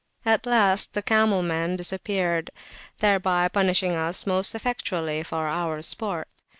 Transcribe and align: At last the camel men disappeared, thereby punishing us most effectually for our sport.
At 0.25 0.47
last 0.47 0.95
the 0.95 1.03
camel 1.03 1.43
men 1.43 1.75
disappeared, 1.75 2.49
thereby 3.01 3.47
punishing 3.49 3.91
us 3.91 4.25
most 4.25 4.55
effectually 4.55 5.21
for 5.21 5.47
our 5.47 5.79
sport. 5.83 6.27